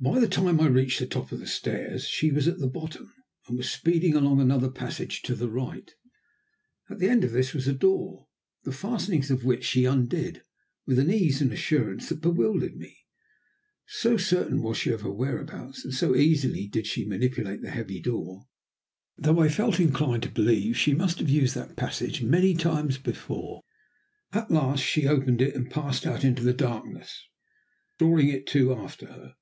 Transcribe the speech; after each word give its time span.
By 0.00 0.20
the 0.20 0.28
time 0.28 0.60
I 0.60 0.68
reached 0.68 1.00
the 1.00 1.08
top 1.08 1.32
of 1.32 1.40
the 1.40 1.46
stairs 1.48 2.06
she 2.06 2.30
was 2.30 2.46
at 2.46 2.58
the 2.60 2.68
bottom, 2.68 3.12
and 3.48 3.58
was 3.58 3.68
speeding 3.68 4.14
along 4.14 4.40
another 4.40 4.70
passage 4.70 5.22
to 5.22 5.34
the 5.34 5.48
right. 5.50 5.90
At 6.88 7.00
the 7.00 7.08
end 7.08 7.24
of 7.24 7.32
this 7.32 7.52
was 7.52 7.66
a 7.66 7.72
door, 7.72 8.28
the 8.62 8.70
fastenings 8.70 9.28
of 9.28 9.44
which 9.44 9.64
she 9.64 9.86
undid, 9.86 10.44
with 10.86 11.00
an 11.00 11.10
ease 11.12 11.40
and 11.42 11.52
assurance 11.52 12.10
that 12.10 12.20
bewildered 12.20 12.76
me. 12.76 13.00
So 13.86 14.16
certain 14.16 14.62
was 14.62 14.76
she 14.76 14.90
of 14.92 15.00
her 15.00 15.10
whereabouts, 15.10 15.84
and 15.84 15.92
so 15.92 16.14
easily 16.14 16.68
did 16.68 16.86
she 16.86 17.04
manipulate 17.04 17.62
the 17.62 17.70
heavy 17.72 18.00
door, 18.00 18.46
that 19.16 19.36
I 19.36 19.48
felt 19.48 19.80
inclined 19.80 20.22
to 20.22 20.30
believe 20.30 20.74
that 20.74 20.78
she 20.78 20.94
must 20.94 21.18
have 21.18 21.28
used 21.28 21.56
that 21.56 21.74
passage 21.74 22.22
many 22.22 22.54
times 22.54 22.98
before. 22.98 23.62
At 24.30 24.48
last 24.52 24.84
she 24.84 25.08
opened 25.08 25.42
it 25.42 25.56
and 25.56 25.68
passed 25.68 26.06
out 26.06 26.22
into 26.22 26.44
the 26.44 26.54
darkness, 26.54 27.24
drawing 27.98 28.28
it 28.28 28.46
to 28.46 28.72
after 28.76 29.06
her. 29.06 29.34